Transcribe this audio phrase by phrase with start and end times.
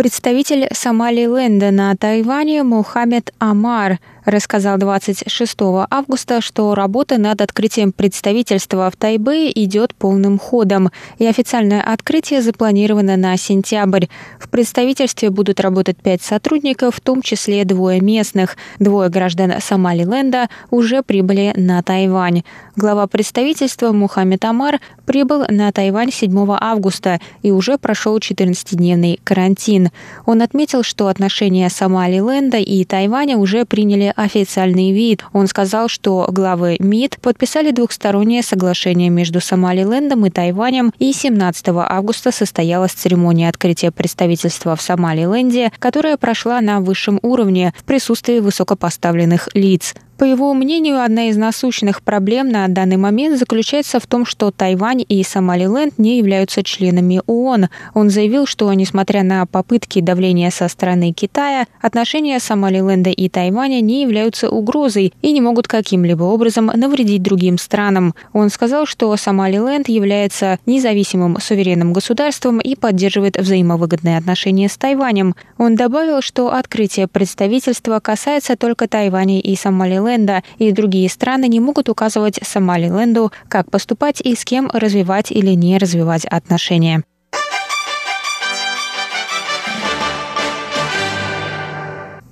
[0.00, 5.56] Представитель Сомали-Ленда на Тайване Мухаммед Амар рассказал 26
[5.90, 13.16] августа, что работа над открытием представительства в Тайбэе идет полным ходом, и официальное открытие запланировано
[13.16, 14.06] на сентябрь.
[14.38, 18.56] В представительстве будут работать пять сотрудников, в том числе двое местных.
[18.78, 22.42] Двое граждан Сомалиленда уже прибыли на Тайвань.
[22.76, 26.30] Глава представительства Мухаммед Амар прибыл на Тайвань 7
[26.60, 29.89] августа и уже прошел 14-дневный карантин.
[30.26, 35.24] Он отметил, что отношения Сомалиленда и Тайваня уже приняли официальный вид.
[35.32, 42.32] Он сказал, что главы МИД подписали двухстороннее соглашение между Сомалилендом и Тайванем, и 17 августа
[42.32, 49.94] состоялась церемония открытия представительства в Сомалиленде, которая прошла на высшем уровне в присутствии высокопоставленных лиц.
[50.20, 55.02] По его мнению, одна из насущных проблем на данный момент заключается в том, что Тайвань
[55.08, 57.68] и Сомалиленд не являются членами ООН.
[57.94, 64.02] Он заявил, что, несмотря на попытки давления со стороны Китая, отношения Сомалиленда и Тайваня не
[64.02, 68.14] являются угрозой и не могут каким-либо образом навредить другим странам.
[68.34, 75.34] Он сказал, что Сомалиленд является независимым суверенным государством и поддерживает взаимовыгодные отношения с Тайванем.
[75.56, 81.60] Он добавил, что открытие представительства касается только Тайваня и Сомалиленда, Сомалиленда и другие страны не
[81.60, 87.04] могут указывать Сомалиленду, как поступать и с кем развивать или не развивать отношения.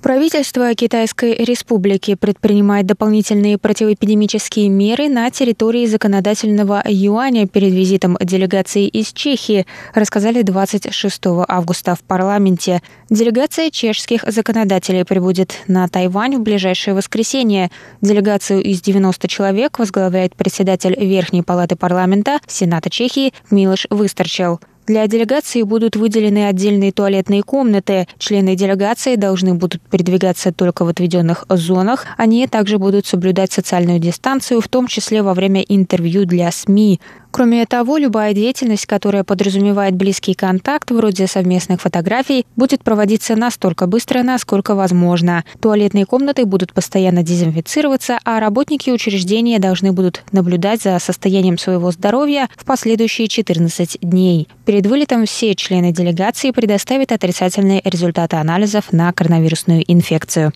[0.09, 9.13] Правительство Китайской Республики предпринимает дополнительные противоэпидемические меры на территории законодательного юаня перед визитом делегации из
[9.13, 12.81] Чехии, рассказали 26 августа в парламенте.
[13.11, 17.69] Делегация чешских законодателей прибудет на Тайвань в ближайшее воскресенье.
[18.01, 24.59] Делегацию из 90 человек возглавляет председатель Верхней палаты парламента Сената Чехии Милош Высторчел.
[24.89, 28.07] Для делегации будут выделены отдельные туалетные комнаты.
[28.17, 32.07] Члены делегации должны будут передвигаться только в отведенных зонах.
[32.17, 36.99] Они также будут соблюдать социальную дистанцию, в том числе во время интервью для СМИ.
[37.31, 44.23] Кроме того, любая деятельность, которая подразумевает близкий контакт, вроде совместных фотографий, будет проводиться настолько быстро,
[44.23, 45.43] насколько возможно.
[45.61, 52.49] Туалетные комнаты будут постоянно дезинфицироваться, а работники учреждения должны будут наблюдать за состоянием своего здоровья
[52.55, 54.47] в последующие 14 дней.
[54.65, 60.51] Перед вылетом все члены делегации предоставят отрицательные результаты анализов на коронавирусную инфекцию.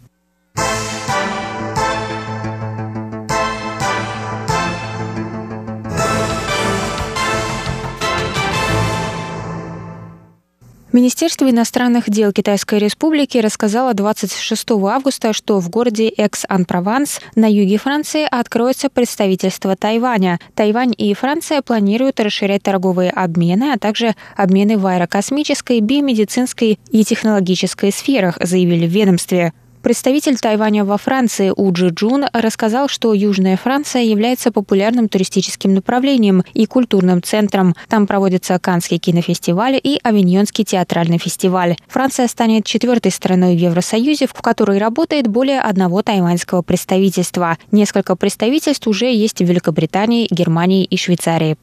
[10.93, 18.27] Министерство иностранных дел Китайской Республики рассказало 26 августа, что в городе Экс-Ан-Прованс на юге Франции
[18.29, 20.39] откроется представительство Тайваня.
[20.53, 27.91] Тайвань и Франция планируют расширять торговые обмены, а также обмены в аэрокосмической, биомедицинской и технологической
[27.91, 29.51] сферах, заявили в ведомстве.
[29.83, 36.65] Представитель Тайваня во Франции Уджи Джун рассказал, что Южная Франция является популярным туристическим направлением и
[36.65, 37.75] культурным центром.
[37.89, 41.75] Там проводятся Каннский кинофестиваль и Авиньонский театральный фестиваль.
[41.89, 47.57] Франция станет четвертой страной в Евросоюзе, в которой работает более одного тайваньского представительства.
[47.71, 51.57] Несколько представительств уже есть в Великобритании, Германии и Швейцарии.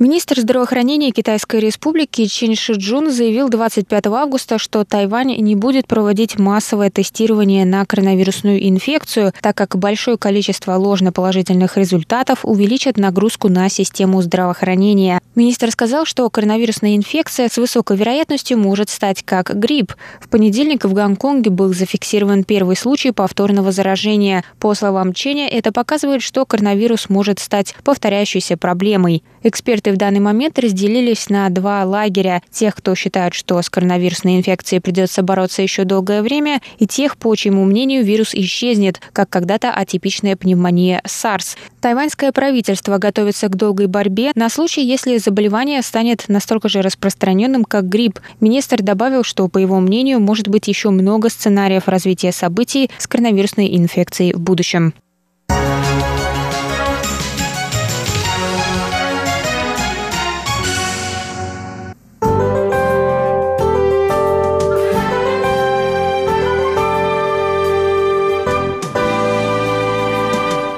[0.00, 6.90] Министр здравоохранения Китайской республики Чин Шиджун заявил 25 августа, что Тайвань не будет проводить массовое
[6.90, 15.20] тестирование на коронавирусную инфекцию, так как большое количество ложноположительных результатов увеличит нагрузку на систему здравоохранения.
[15.36, 19.94] Министр сказал, что коронавирусная инфекция с высокой вероятностью может стать как грипп.
[20.20, 24.42] В понедельник в Гонконге был зафиксирован первый случай повторного заражения.
[24.58, 29.22] По словам Ченя, это показывает, что коронавирус может стать повторяющейся проблемой.
[29.46, 32.42] Эксперты в данный момент разделились на два лагеря.
[32.50, 37.36] Тех, кто считает, что с коронавирусной инфекцией придется бороться еще долгое время, и тех, по
[37.36, 41.58] чьему мнению, вирус исчезнет, как когда-то атипичная пневмония SARS.
[41.82, 47.86] Тайваньское правительство готовится к долгой борьбе на случай, если заболевание станет настолько же распространенным, как
[47.86, 48.20] грипп.
[48.40, 53.76] Министр добавил, что, по его мнению, может быть еще много сценариев развития событий с коронавирусной
[53.76, 54.94] инфекцией в будущем.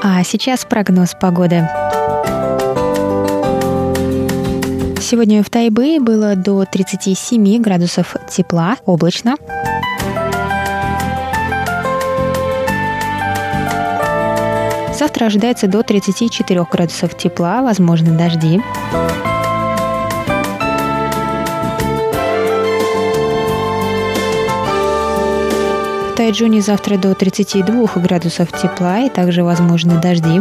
[0.08, 1.69] А сейчас прогноз погоды.
[5.00, 9.35] Сегодня в Тайбэе было до 37 градусов тепла, облачно.
[14.97, 18.62] Завтра ожидается до 34 градусов тепла, возможны дожди.
[26.17, 30.41] Тайджуне завтра до 32 градусов тепла и также возможны дожди.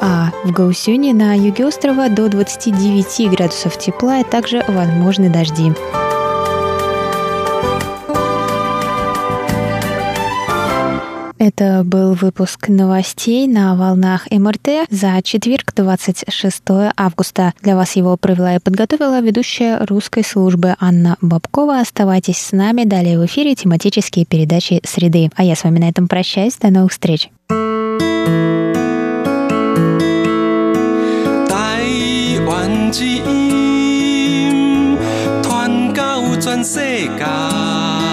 [0.00, 5.72] А в Гаусюне на юге острова до 29 градусов тепла и также возможны дожди.
[11.39, 16.63] Это был выпуск новостей на волнах МРТ за четверг, 26
[16.95, 17.53] августа.
[17.61, 21.81] Для вас его провела и подготовила ведущая русской службы Анна Бабкова.
[21.81, 22.85] Оставайтесь с нами.
[22.85, 25.29] Далее в эфире тематические передачи «Среды».
[25.35, 26.55] А я с вами на этом прощаюсь.
[26.57, 27.29] До новых встреч.
[31.49, 34.97] Тайвань 之音，
[35.43, 36.79] 传到全世
[37.17, 38.08] 界。